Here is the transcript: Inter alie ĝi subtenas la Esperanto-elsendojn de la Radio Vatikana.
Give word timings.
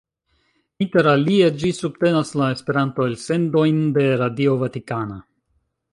Inter 0.85 1.09
alie 1.11 1.49
ĝi 1.63 1.69
subtenas 1.81 2.33
la 2.41 2.49
Esperanto-elsendojn 2.55 3.79
de 3.99 4.07
la 4.09 4.19
Radio 4.23 4.57
Vatikana. 4.63 5.25